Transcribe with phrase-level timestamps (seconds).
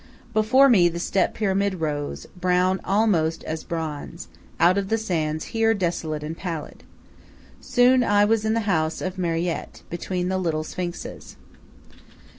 [0.33, 5.75] Before me the Step Pyramid rose, brown almost as bronze, out of the sands here
[5.75, 6.81] desolate and pallid.
[7.59, 11.35] Soon I was in the house of Marriette, between the little sphinxes.